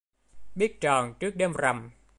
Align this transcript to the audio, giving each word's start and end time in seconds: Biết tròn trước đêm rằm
Biết 0.55 0.81
tròn 0.81 1.13
trước 1.19 1.35
đêm 1.35 1.53
rằm 1.53 1.91